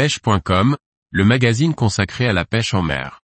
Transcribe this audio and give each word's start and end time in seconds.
pêche.com, 0.00 0.78
le 1.10 1.24
magazine 1.26 1.74
consacré 1.74 2.26
à 2.26 2.32
la 2.32 2.46
pêche 2.46 2.72
en 2.72 2.80
mer. 2.80 3.20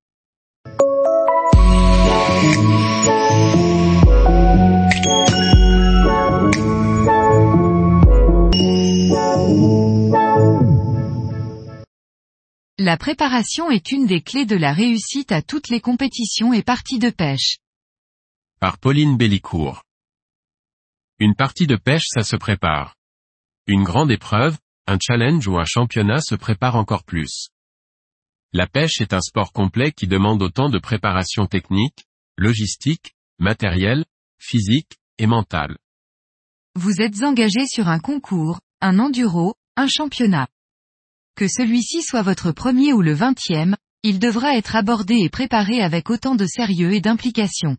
La 12.77 12.97
préparation 12.97 13.71
est 13.71 13.93
une 13.93 14.05
des 14.05 14.19
clés 14.19 14.45
de 14.45 14.57
la 14.57 14.73
réussite 14.73 15.31
à 15.31 15.41
toutes 15.41 15.69
les 15.69 15.79
compétitions 15.79 16.51
et 16.51 16.61
parties 16.61 16.99
de 16.99 17.09
pêche. 17.09 17.59
Par 18.59 18.79
Pauline 18.79 19.15
Bellicourt. 19.15 19.81
Une 21.19 21.35
partie 21.35 21.67
de 21.67 21.77
pêche 21.77 22.07
ça 22.07 22.23
se 22.23 22.35
prépare. 22.35 22.97
Une 23.65 23.85
grande 23.85 24.11
épreuve, 24.11 24.57
un 24.87 24.97
challenge 25.01 25.47
ou 25.47 25.57
un 25.57 25.65
championnat 25.65 26.21
se 26.21 26.35
prépare 26.35 26.75
encore 26.75 27.03
plus. 27.03 27.49
La 28.53 28.67
pêche 28.67 29.01
est 29.01 29.13
un 29.13 29.21
sport 29.21 29.51
complet 29.51 29.91
qui 29.91 30.07
demande 30.07 30.41
autant 30.41 30.69
de 30.69 30.79
préparation 30.79 31.47
technique, 31.47 32.05
logistique, 32.37 33.15
matérielle, 33.39 34.05
physique 34.37 34.97
et 35.17 35.27
mentale. 35.27 35.77
Vous 36.75 37.01
êtes 37.01 37.23
engagé 37.23 37.65
sur 37.67 37.87
un 37.87 37.99
concours, 37.99 38.59
un 38.81 38.99
enduro, 38.99 39.55
un 39.75 39.87
championnat. 39.87 40.47
Que 41.35 41.47
celui-ci 41.47 42.01
soit 42.01 42.21
votre 42.21 42.51
premier 42.51 42.93
ou 42.93 43.01
le 43.01 43.13
vingtième, 43.13 43.75
il 44.03 44.19
devra 44.19 44.55
être 44.55 44.75
abordé 44.75 45.15
et 45.15 45.29
préparé 45.29 45.81
avec 45.81 46.09
autant 46.09 46.35
de 46.35 46.45
sérieux 46.45 46.93
et 46.93 47.01
d'implication. 47.01 47.75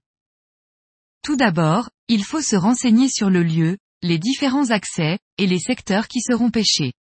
Tout 1.23 1.37
d'abord, 1.37 1.88
il 2.09 2.24
faut 2.24 2.43
se 2.43 2.57
renseigner 2.57 3.09
sur 3.09 3.30
le 3.30 3.43
lieu, 3.43 3.79
les 4.06 4.19
différents 4.19 4.70
accès, 4.70 5.19
et 5.38 5.46
les 5.46 5.59
secteurs 5.59 6.09
qui 6.09 6.20
seront 6.20 6.51
pêchés. 6.51 6.92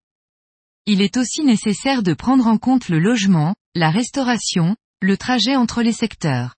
Il 0.86 1.02
est 1.02 1.18
aussi 1.18 1.44
nécessaire 1.44 2.04
de 2.04 2.14
prendre 2.14 2.48
en 2.48 2.58
compte 2.58 2.90
le 2.90 3.00
logement, 3.00 3.55
la 3.73 3.90
restauration, 3.90 4.76
le 5.02 5.18
trajet 5.18 5.56
entre 5.56 5.81
les 5.81 5.94
secteurs. 5.94 6.56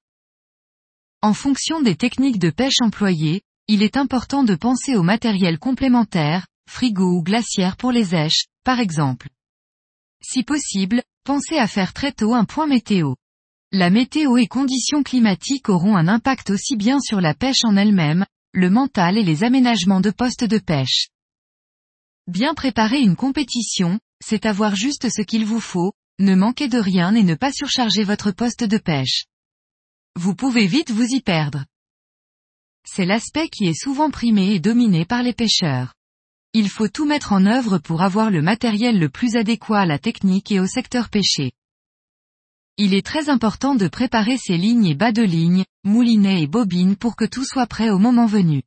En 1.22 1.34
fonction 1.34 1.81
des 1.81 1.95
techniques 1.95 2.40
de 2.40 2.50
pêche 2.50 2.81
employées, 2.81 3.42
il 3.68 3.84
est 3.84 3.98
important 3.98 4.44
de 4.44 4.56
penser 4.56 4.95
au 4.95 5.03
matériel 5.03 5.59
complémentaire, 5.59 6.48
frigo 6.70 7.18
ou 7.18 7.23
glacière 7.23 7.75
pour 7.75 7.92
les 7.92 8.16
èches, 8.16 8.45
par 8.64 8.80
exemple. 8.80 9.30
Si 10.22 10.44
possible, 10.44 11.03
pensez 11.23 11.58
à 11.58 11.68
faire 11.68 11.94
très 11.94 12.12
tôt 12.12 12.34
un 12.34 12.45
point 12.45 12.68
météo. 12.68 13.16
La 13.72 13.90
météo 13.90 14.38
et 14.38 14.48
conditions 14.48 15.03
climatiques 15.03 15.70
auront 15.70 15.98
un 15.98 16.08
impact 16.08 16.50
aussi 16.52 16.78
bien 16.78 17.00
sur 17.00 17.20
la 17.20 17.34
pêche 17.34 17.66
en 17.66 17.75
elle-même, 17.75 18.25
le 18.58 18.72
mental 18.72 19.19
et 19.19 19.23
les 19.23 19.44
aménagements 19.44 20.02
de 20.02 20.09
postes 20.09 20.44
de 20.44 20.58
pêche. 20.58 21.09
Bien 22.25 22.55
préparer 22.55 23.00
une 23.00 23.16
compétition, 23.16 24.00
c'est 24.19 24.47
avoir 24.47 24.75
juste 24.75 25.11
ce 25.11 25.22
qu'il 25.22 25.45
vous 25.45 25.59
faut, 25.59 25.94
ne 26.17 26.33
manquer 26.33 26.67
de 26.67 26.80
rien 26.80 27.13
et 27.13 27.22
ne 27.22 27.35
pas 27.35 27.52
surcharger 27.52 28.03
votre 28.03 28.31
poste 28.31 28.63
de 28.63 28.80
pêche. 28.80 29.25
Vous 30.16 30.33
pouvez 30.33 30.66
vite 30.66 30.89
vous 30.89 31.05
y 31.05 31.22
perdre. 31.22 31.66
C'est 32.83 33.05
l'aspect 33.05 33.47
qui 33.47 33.67
est 33.67 33.80
souvent 33.80 34.09
primé 34.09 34.55
et 34.55 34.59
dominé 34.59 35.05
par 35.05 35.22
les 35.22 35.33
pêcheurs. 35.33 35.94
Il 36.53 36.67
faut 36.67 36.88
tout 36.88 37.05
mettre 37.05 37.33
en 37.33 37.45
œuvre 37.45 37.78
pour 37.78 38.02
avoir 38.02 38.31
le 38.31 38.41
matériel 38.41 38.97
le 38.97 39.09
plus 39.09 39.35
adéquat 39.35 39.81
à 39.81 39.85
la 39.85 40.00
technique 40.00 40.52
et 40.52 40.59
au 40.59 40.66
secteur 40.66 41.09
pêché. 41.09 41.52
Il 42.78 42.94
est 42.94 43.06
très 43.06 43.30
important 43.30 43.73
de 43.73 43.88
préparer 43.88 44.38
ses 44.38 44.56
lignes 44.56 44.86
et 44.86 44.95
bas 44.95 45.11
de 45.11 45.23
ligne, 45.23 45.66
moulinets 45.83 46.44
et 46.44 46.47
bobines 46.47 46.95
pour 46.95 47.16
que 47.16 47.25
tout 47.25 47.44
soit 47.44 47.66
prêt 47.66 47.89
au 47.89 47.97
moment 47.97 48.28
venu. 48.28 48.61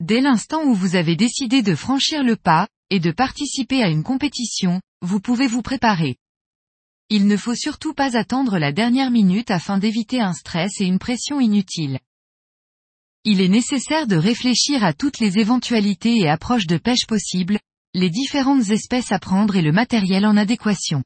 Dès 0.00 0.20
l'instant 0.20 0.62
où 0.64 0.74
vous 0.74 0.94
avez 0.94 1.16
décidé 1.16 1.62
de 1.62 1.74
franchir 1.74 2.22
le 2.22 2.36
pas, 2.36 2.68
et 2.90 3.00
de 3.00 3.10
participer 3.10 3.82
à 3.82 3.88
une 3.88 4.02
compétition, 4.02 4.80
vous 5.00 5.20
pouvez 5.20 5.46
vous 5.46 5.62
préparer. 5.62 6.16
Il 7.08 7.26
ne 7.26 7.36
faut 7.36 7.54
surtout 7.54 7.94
pas 7.94 8.16
attendre 8.16 8.58
la 8.58 8.72
dernière 8.72 9.10
minute 9.10 9.50
afin 9.50 9.78
d'éviter 9.78 10.20
un 10.20 10.32
stress 10.32 10.80
et 10.80 10.84
une 10.84 10.98
pression 10.98 11.40
inutile. 11.40 11.98
Il 13.24 13.40
est 13.40 13.48
nécessaire 13.48 14.06
de 14.06 14.16
réfléchir 14.16 14.84
à 14.84 14.92
toutes 14.92 15.18
les 15.18 15.38
éventualités 15.38 16.18
et 16.18 16.28
approches 16.28 16.66
de 16.66 16.76
pêche 16.76 17.06
possibles, 17.06 17.58
les 17.94 18.10
différentes 18.10 18.68
espèces 18.68 19.12
à 19.12 19.18
prendre 19.18 19.56
et 19.56 19.62
le 19.62 19.72
matériel 19.72 20.26
en 20.26 20.36
adéquation. 20.36 21.02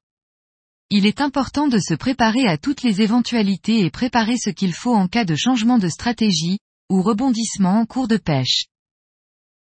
Il 0.91 1.05
est 1.05 1.21
important 1.21 1.69
de 1.69 1.79
se 1.79 1.93
préparer 1.93 2.47
à 2.47 2.57
toutes 2.57 2.83
les 2.83 3.03
éventualités 3.03 3.85
et 3.85 3.91
préparer 3.91 4.39
ce 4.39 4.49
qu'il 4.49 4.73
faut 4.73 4.95
en 4.95 5.07
cas 5.07 5.27
de 5.27 5.37
changement 5.37 5.79
de 5.79 5.89
stratégie, 5.89 6.61
ou 6.89 7.03
rebondissement 7.03 7.81
en 7.81 7.85
cours 7.85 8.09
de 8.09 8.17
pêche. 8.17 8.67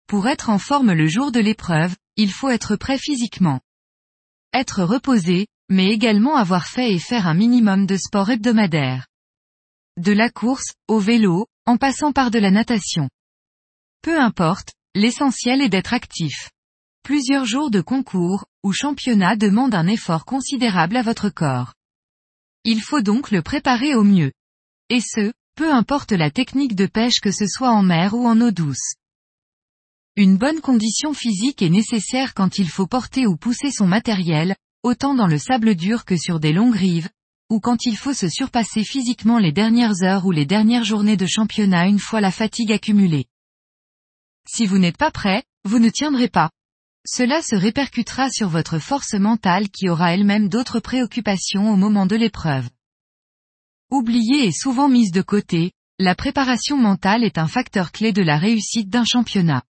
Pour 0.07 0.27
être 0.29 0.49
en 0.49 0.59
forme 0.59 0.93
le 0.93 1.07
jour 1.07 1.31
de 1.31 1.41
l'épreuve, 1.41 1.95
il 2.17 2.33
faut 2.33 2.49
être 2.49 2.77
prêt 2.77 2.97
physiquement. 2.97 3.61
Être 4.55 4.85
reposé, 4.85 5.49
mais 5.69 5.91
également 5.91 6.37
avoir 6.37 6.67
fait 6.67 6.93
et 6.93 6.99
faire 6.99 7.27
un 7.27 7.35
minimum 7.35 7.87
de 7.87 7.97
sport 7.97 8.31
hebdomadaire. 8.31 9.07
De 9.99 10.13
la 10.13 10.31
course, 10.31 10.73
au 10.89 10.99
vélo, 10.99 11.47
en 11.67 11.77
passant 11.77 12.13
par 12.13 12.31
de 12.31 12.39
la 12.39 12.51
natation. 12.51 13.11
Peu 14.01 14.19
importe, 14.19 14.73
l'essentiel 14.95 15.61
est 15.61 15.69
d'être 15.69 15.93
actif. 15.93 16.52
Plusieurs 17.05 17.47
jours 17.47 17.73
de 17.73 17.81
concours, 17.81 18.47
ou 18.63 18.73
championnat 18.73 19.35
demandent 19.35 19.75
un 19.75 19.89
effort 19.89 20.25
considérable 20.25 20.97
à 20.97 21.03
votre 21.03 21.31
corps. 21.31 21.75
Il 22.63 22.81
faut 22.81 23.01
donc 23.01 23.33
le 23.33 23.43
préparer 23.43 23.97
au 23.97 24.05
mieux. 24.05 24.31
Et 24.89 25.01
ce, 25.01 25.33
peu 25.57 25.73
importe 25.73 26.13
la 26.13 26.31
technique 26.31 26.77
de 26.77 26.87
pêche 26.87 27.19
que 27.21 27.33
ce 27.33 27.49
soit 27.49 27.73
en 27.73 27.83
mer 27.83 28.15
ou 28.15 28.25
en 28.29 28.41
eau 28.41 28.53
douce. 28.53 28.95
Une 30.15 30.37
bonne 30.37 30.61
condition 30.61 31.13
physique 31.13 31.61
est 31.61 31.71
nécessaire 31.71 32.35
quand 32.35 32.59
il 32.59 32.69
faut 32.69 32.87
porter 32.87 33.27
ou 33.27 33.37
pousser 33.37 33.73
son 33.73 33.89
matériel, 33.89 34.55
autant 34.85 35.15
dans 35.15 35.27
le 35.27 35.39
sable 35.39 35.75
dur 35.75 36.05
que 36.05 36.17
sur 36.17 36.39
des 36.39 36.53
longues 36.53 36.77
rives, 36.77 37.09
ou 37.51 37.59
quand 37.59 37.85
il 37.85 37.97
faut 37.97 38.15
se 38.15 38.29
surpasser 38.29 38.85
physiquement 38.85 39.39
les 39.39 39.53
dernières 39.53 40.05
heures 40.05 40.25
ou 40.25 40.31
les 40.31 40.47
dernières 40.47 40.85
journées 40.85 41.17
de 41.17 41.27
championnat 41.27 41.89
une 41.89 41.99
fois 41.99 42.21
la 42.21 42.31
fatigue 42.31 42.71
accumulée. 42.71 43.27
Si 44.49 44.67
vous 44.67 44.79
n'êtes 44.79 44.99
pas 44.99 45.11
prêt, 45.11 45.43
vous 45.65 45.81
ne 45.81 45.91
tiendrez 45.91 46.29
pas. 46.29 46.51
Cela 47.05 47.43
se 47.43 47.57
répercutera 47.57 48.31
sur 48.31 48.49
votre 48.49 48.79
force 48.79 49.15
mentale 49.15 49.71
qui 49.71 49.89
aura 49.89 50.15
elle-même 50.15 50.49
d'autres 50.49 50.79
préoccupations 50.79 51.73
au 51.73 51.77
moment 51.77 52.07
de 52.07 52.15
l'épreuve. 52.15 52.69
Oubliée 53.91 54.47
et 54.47 54.53
souvent 54.53 54.89
mise 54.89 55.11
de 55.11 55.23
côté, 55.23 55.73
la 55.99 56.15
préparation 56.15 56.77
mentale 56.77 57.25
est 57.25 57.39
un 57.39 57.49
facteur 57.49 57.91
clé 57.91 58.13
de 58.13 58.23
la 58.23 58.39
réussite 58.39 58.89
d'un 58.89 59.05
championnat. 59.05 59.65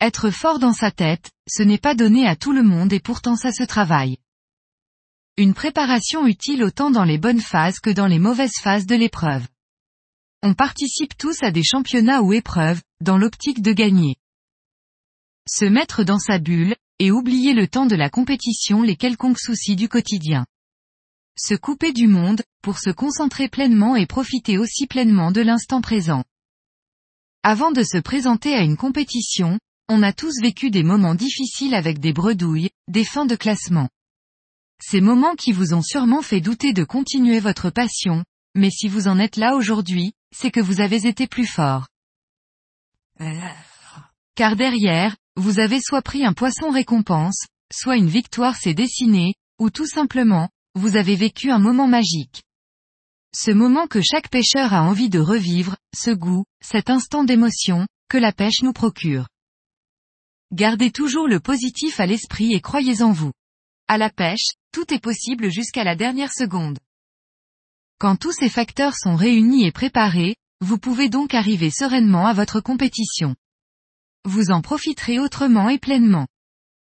Être 0.00 0.30
fort 0.30 0.60
dans 0.60 0.72
sa 0.72 0.92
tête, 0.92 1.30
ce 1.48 1.62
n'est 1.62 1.78
pas 1.78 1.94
donné 1.94 2.28
à 2.28 2.36
tout 2.36 2.52
le 2.52 2.62
monde 2.62 2.92
et 2.92 3.00
pourtant 3.00 3.34
ça 3.34 3.52
se 3.52 3.64
travaille. 3.64 4.18
Une 5.36 5.52
préparation 5.52 6.26
utile 6.26 6.62
autant 6.62 6.90
dans 6.90 7.04
les 7.04 7.18
bonnes 7.18 7.40
phases 7.40 7.80
que 7.80 7.90
dans 7.90 8.06
les 8.06 8.18
mauvaises 8.20 8.58
phases 8.62 8.86
de 8.86 8.94
l'épreuve. 8.94 9.46
On 10.42 10.54
participe 10.54 11.16
tous 11.18 11.42
à 11.42 11.50
des 11.50 11.64
championnats 11.64 12.22
ou 12.22 12.32
épreuves, 12.32 12.80
dans 13.00 13.18
l'optique 13.18 13.62
de 13.62 13.72
gagner 13.72 14.16
se 15.48 15.64
mettre 15.64 16.04
dans 16.04 16.18
sa 16.18 16.38
bulle, 16.38 16.76
et 16.98 17.10
oublier 17.10 17.52
le 17.52 17.68
temps 17.68 17.86
de 17.86 17.96
la 17.96 18.10
compétition 18.10 18.82
les 18.82 18.96
quelconques 18.96 19.38
soucis 19.38 19.76
du 19.76 19.88
quotidien. 19.88 20.46
Se 21.38 21.54
couper 21.54 21.92
du 21.92 22.06
monde, 22.06 22.42
pour 22.62 22.78
se 22.78 22.90
concentrer 22.90 23.48
pleinement 23.48 23.96
et 23.96 24.06
profiter 24.06 24.58
aussi 24.58 24.86
pleinement 24.86 25.30
de 25.30 25.42
l'instant 25.42 25.80
présent. 25.80 26.24
Avant 27.42 27.70
de 27.70 27.82
se 27.82 27.98
présenter 27.98 28.54
à 28.54 28.62
une 28.62 28.76
compétition, 28.76 29.58
on 29.88 30.02
a 30.02 30.12
tous 30.12 30.40
vécu 30.42 30.70
des 30.70 30.82
moments 30.82 31.14
difficiles 31.14 31.74
avec 31.74 32.00
des 32.00 32.12
bredouilles, 32.12 32.70
des 32.88 33.04
fins 33.04 33.26
de 33.26 33.36
classement. 33.36 33.88
Ces 34.82 35.00
moments 35.00 35.36
qui 35.36 35.52
vous 35.52 35.74
ont 35.74 35.82
sûrement 35.82 36.22
fait 36.22 36.40
douter 36.40 36.72
de 36.72 36.84
continuer 36.84 37.38
votre 37.38 37.70
passion, 37.70 38.24
mais 38.54 38.70
si 38.70 38.88
vous 38.88 39.06
en 39.06 39.18
êtes 39.18 39.36
là 39.36 39.54
aujourd'hui, 39.54 40.12
c'est 40.34 40.50
que 40.50 40.60
vous 40.60 40.80
avez 40.80 41.06
été 41.06 41.26
plus 41.26 41.46
fort. 41.46 41.86
Car 44.34 44.56
derrière, 44.56 45.16
vous 45.36 45.58
avez 45.58 45.80
soit 45.80 46.02
pris 46.02 46.24
un 46.24 46.32
poisson 46.32 46.70
récompense, 46.70 47.46
soit 47.72 47.96
une 47.96 48.08
victoire 48.08 48.56
s'est 48.56 48.74
dessinée, 48.74 49.34
ou 49.58 49.70
tout 49.70 49.86
simplement, 49.86 50.48
vous 50.74 50.96
avez 50.96 51.14
vécu 51.14 51.50
un 51.50 51.58
moment 51.58 51.86
magique. 51.86 52.42
Ce 53.34 53.50
moment 53.50 53.86
que 53.86 54.00
chaque 54.00 54.30
pêcheur 54.30 54.72
a 54.72 54.82
envie 54.82 55.10
de 55.10 55.18
revivre, 55.18 55.76
ce 55.94 56.10
goût, 56.10 56.44
cet 56.64 56.88
instant 56.88 57.22
d'émotion, 57.22 57.86
que 58.08 58.16
la 58.16 58.32
pêche 58.32 58.62
nous 58.62 58.72
procure. 58.72 59.28
Gardez 60.52 60.90
toujours 60.90 61.28
le 61.28 61.40
positif 61.40 62.00
à 62.00 62.06
l'esprit 62.06 62.54
et 62.54 62.60
croyez 62.60 63.02
en 63.02 63.12
vous. 63.12 63.32
À 63.88 63.98
la 63.98 64.10
pêche, 64.10 64.48
tout 64.72 64.92
est 64.94 65.02
possible 65.02 65.50
jusqu'à 65.50 65.84
la 65.84 65.96
dernière 65.96 66.32
seconde. 66.32 66.78
Quand 67.98 68.16
tous 68.16 68.32
ces 68.32 68.48
facteurs 68.48 68.94
sont 68.96 69.16
réunis 69.16 69.66
et 69.66 69.72
préparés, 69.72 70.36
vous 70.60 70.78
pouvez 70.78 71.08
donc 71.08 71.34
arriver 71.34 71.70
sereinement 71.70 72.26
à 72.26 72.32
votre 72.32 72.60
compétition 72.60 73.34
vous 74.26 74.50
en 74.50 74.60
profiterez 74.60 75.18
autrement 75.18 75.68
et 75.68 75.78
pleinement. 75.78 76.26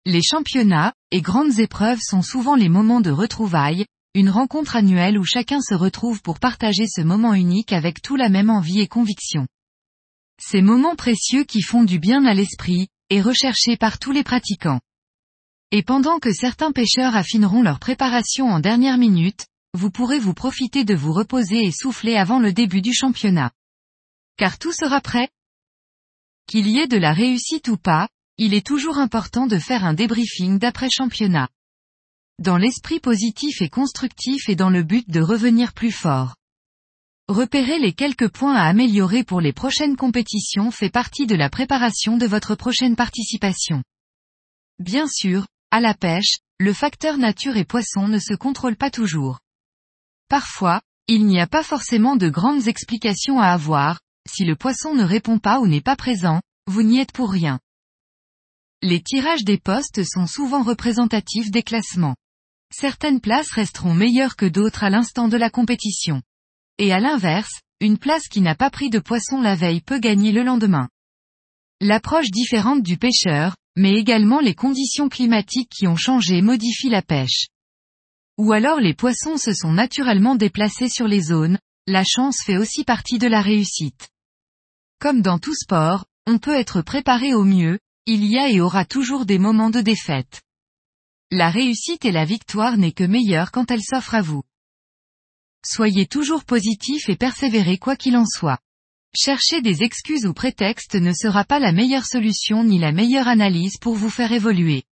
Les 0.06 0.22
championnats, 0.24 0.94
et 1.12 1.22
grandes 1.22 1.60
épreuves 1.60 2.00
sont 2.02 2.22
souvent 2.22 2.56
les 2.56 2.70
moments 2.70 3.02
de 3.02 3.12
retrouvailles, 3.12 3.86
une 4.16 4.30
rencontre 4.30 4.76
annuelle 4.76 5.18
où 5.18 5.26
chacun 5.26 5.60
se 5.62 5.74
retrouve 5.74 6.22
pour 6.22 6.40
partager 6.40 6.86
ce 6.88 7.02
moment 7.02 7.34
unique 7.34 7.74
avec 7.74 8.02
tout 8.02 8.16
la 8.16 8.30
même 8.30 8.50
envie 8.50 8.80
et 8.80 8.88
conviction. 8.88 9.48
Ces 10.42 10.62
moments 10.62 10.96
précieux 10.96 11.44
qui 11.44 11.62
font 11.62 11.84
du 11.84 12.00
bien 12.00 12.26
à 12.26 12.34
l'esprit, 12.34 12.88
et 13.10 13.22
recherchés 13.22 13.78
par 13.78 14.00
tous 14.00 14.12
les 14.12 14.24
pratiquants. 14.24 14.80
Et 15.72 15.84
pendant 15.84 16.20
que 16.20 16.32
certains 16.32 16.72
pêcheurs 16.72 17.16
affineront 17.16 17.62
leur 17.62 17.80
préparation 17.80 18.48
en 18.48 18.60
dernière 18.60 18.98
minute, 18.98 19.48
vous 19.74 19.90
pourrez 19.90 20.20
vous 20.20 20.34
profiter 20.34 20.86
de 20.86 20.96
vous 20.96 21.12
reposer 21.12 21.66
et 21.66 21.72
souffler 21.72 22.16
avant 22.16 22.40
le 22.40 22.54
début 22.54 22.82
du 22.82 22.94
championnat. 22.94 23.52
Car 24.38 24.58
tout 24.58 24.72
sera 24.72 25.02
prêt 25.02 25.30
Qu'il 26.48 26.68
y 26.68 26.80
ait 26.80 26.88
de 26.88 26.98
la 26.98 27.14
réussite 27.14 27.68
ou 27.68 27.78
pas, 27.78 28.08
il 28.38 28.54
est 28.54 28.66
toujours 28.66 28.98
important 28.98 29.48
de 29.48 29.58
faire 29.58 29.86
un 29.86 29.94
débriefing 29.94 30.60
d'après 30.60 30.90
championnat. 30.90 31.50
Dans 32.40 32.58
l'esprit 32.58 33.00
positif 33.00 33.62
et 33.62 33.70
constructif 33.70 34.50
et 34.50 34.56
dans 34.56 34.70
le 34.70 34.84
but 34.84 35.10
de 35.10 35.22
revenir 35.22 35.74
plus 35.74 35.92
fort. 35.92 36.36
Repérer 37.30 37.80
les 37.80 37.94
quelques 37.94 38.28
points 38.28 38.56
à 38.56 38.68
améliorer 38.68 39.24
pour 39.24 39.40
les 39.40 39.54
prochaines 39.54 39.96
compétitions 39.96 40.72
fait 40.72 40.90
partie 40.90 41.26
de 41.26 41.36
la 41.36 41.50
préparation 41.50 42.18
de 42.18 42.26
votre 42.26 42.56
prochaine 42.56 42.96
participation. 42.96 43.82
Bien 44.80 45.08
sûr, 45.08 45.48
à 45.72 45.80
la 45.80 45.94
pêche, 45.94 46.40
le 46.60 46.74
facteur 46.74 47.18
nature 47.18 47.56
et 47.56 47.66
poisson 47.66 48.08
ne 48.08 48.20
se 48.20 48.34
contrôle 48.34 48.76
pas 48.76 48.90
toujours. 48.90 49.40
Parfois, 50.28 50.82
il 51.08 51.26
n'y 51.26 51.40
a 51.40 51.48
pas 51.48 51.64
forcément 51.64 52.16
de 52.16 52.30
grandes 52.30 52.68
explications 52.68 53.40
à 53.40 53.48
avoir, 53.48 54.00
si 54.30 54.46
le 54.46 54.56
poisson 54.56 54.96
ne 54.96 55.04
répond 55.04 55.40
pas 55.40 55.60
ou 55.60 55.68
n'est 55.68 55.82
pas 55.82 55.96
présent, 55.96 56.42
vous 56.68 56.84
n'y 56.84 57.00
êtes 57.00 57.12
pour 57.12 57.32
rien. 57.32 57.60
Les 58.82 59.02
tirages 59.02 59.44
des 59.44 59.58
postes 59.58 60.04
sont 60.04 60.28
souvent 60.28 60.64
représentatifs 60.64 61.52
des 61.52 61.64
classements. 61.64 62.16
Certaines 62.74 63.22
places 63.22 63.52
resteront 63.52 63.94
meilleures 63.94 64.36
que 64.36 64.46
d'autres 64.46 64.84
à 64.84 64.90
l'instant 64.90 65.28
de 65.28 65.38
la 65.38 65.50
compétition. 65.50 66.22
Et 66.80 66.92
à 66.92 67.00
l'inverse, 67.00 67.62
une 67.80 67.98
place 67.98 68.28
qui 68.28 68.42
n'a 68.42 68.56
pas 68.56 68.70
pris 68.70 68.90
de 68.90 69.00
poisson 69.00 69.42
la 69.42 69.56
veille 69.56 69.82
peut 69.82 70.00
gagner 70.00 70.32
le 70.32 70.44
lendemain. 70.44 70.90
L'approche 71.82 72.32
différente 72.32 72.82
du 72.82 72.98
pêcheur, 72.98 73.56
mais 73.76 73.94
également 73.94 74.40
les 74.40 74.56
conditions 74.56 75.10
climatiques 75.10 75.70
qui 75.70 75.88
ont 75.88 75.96
changé 75.96 76.42
modifient 76.42 76.90
la 76.90 77.02
pêche. 77.02 77.48
Ou 78.38 78.54
alors 78.54 78.80
les 78.80 78.94
poissons 78.94 79.38
se 79.38 79.54
sont 79.54 79.72
naturellement 79.72 80.36
déplacés 80.36 80.90
sur 80.90 81.08
les 81.08 81.22
zones, 81.22 81.60
la 81.88 82.04
chance 82.04 82.38
fait 82.44 82.58
aussi 82.58 82.84
partie 82.84 83.20
de 83.20 83.28
la 83.28 83.42
réussite. 83.42 84.10
Comme 85.04 85.22
dans 85.22 85.38
tout 85.38 85.54
sport, 85.54 86.06
on 86.28 86.38
peut 86.38 86.56
être 86.56 86.82
préparé 86.82 87.34
au 87.34 87.44
mieux, 87.44 87.78
il 88.06 88.24
y 88.24 88.38
a 88.38 88.48
et 88.48 88.62
aura 88.62 88.86
toujours 88.86 89.26
des 89.26 89.38
moments 89.38 89.70
de 89.70 89.82
défaite. 89.82 90.42
La 91.30 91.50
réussite 91.50 92.06
et 92.06 92.14
la 92.14 92.24
victoire 92.24 92.78
n'est 92.78 92.94
que 92.94 93.04
meilleure 93.04 93.52
quand 93.52 93.70
elle 93.70 93.84
s'offre 93.84 94.16
à 94.16 94.22
vous. 94.22 94.44
Soyez 95.66 96.06
toujours 96.06 96.46
positif 96.46 97.10
et 97.10 97.18
persévérez 97.18 97.78
quoi 97.78 97.98
qu'il 97.98 98.16
en 98.16 98.26
soit. 98.26 98.60
Chercher 99.14 99.62
des 99.62 99.84
excuses 99.84 100.26
ou 100.26 100.34
prétextes 100.34 100.96
ne 100.96 101.12
sera 101.12 101.44
pas 101.44 101.60
la 101.60 101.74
meilleure 101.74 102.06
solution 102.06 102.64
ni 102.64 102.80
la 102.80 102.94
meilleure 102.94 103.28
analyse 103.28 103.76
pour 103.82 103.96
vous 103.96 104.10
faire 104.10 104.32
évoluer. 104.32 104.84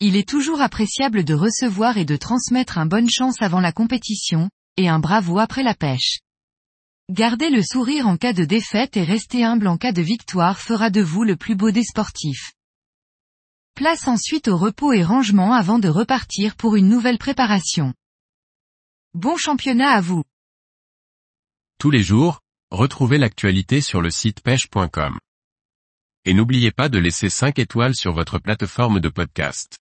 Il 0.00 0.16
est 0.16 0.28
toujours 0.28 0.60
appréciable 0.60 1.22
de 1.22 1.34
recevoir 1.34 1.98
et 1.98 2.04
de 2.04 2.16
transmettre 2.16 2.78
un 2.78 2.86
bonne 2.86 3.08
chance 3.08 3.40
avant 3.42 3.60
la 3.60 3.70
compétition, 3.70 4.50
et 4.76 4.88
un 4.88 4.98
bravo 4.98 5.38
après 5.38 5.62
la 5.62 5.76
pêche. 5.76 6.18
Gardez 7.10 7.48
le 7.48 7.62
sourire 7.62 8.06
en 8.06 8.18
cas 8.18 8.34
de 8.34 8.44
défaite 8.44 8.98
et 8.98 9.02
rester 9.02 9.42
humble 9.42 9.66
en 9.66 9.78
cas 9.78 9.92
de 9.92 10.02
victoire 10.02 10.58
fera 10.58 10.90
de 10.90 11.00
vous 11.00 11.24
le 11.24 11.36
plus 11.36 11.54
beau 11.54 11.70
des 11.70 11.82
sportifs. 11.82 12.52
Place 13.74 14.06
ensuite 14.08 14.46
au 14.46 14.58
repos 14.58 14.92
et 14.92 15.02
rangement 15.02 15.54
avant 15.54 15.78
de 15.78 15.88
repartir 15.88 16.54
pour 16.54 16.76
une 16.76 16.90
nouvelle 16.90 17.16
préparation. 17.16 17.94
Bon 19.14 19.38
championnat 19.38 19.90
à 19.90 20.02
vous. 20.02 20.22
Tous 21.78 21.90
les 21.90 22.02
jours, 22.02 22.42
retrouvez 22.70 23.16
l'actualité 23.16 23.80
sur 23.80 24.02
le 24.02 24.10
site 24.10 24.42
pêche.com. 24.42 25.18
Et 26.26 26.34
n'oubliez 26.34 26.72
pas 26.72 26.90
de 26.90 26.98
laisser 26.98 27.30
5 27.30 27.58
étoiles 27.58 27.94
sur 27.94 28.12
votre 28.12 28.38
plateforme 28.38 29.00
de 29.00 29.08
podcast. 29.08 29.78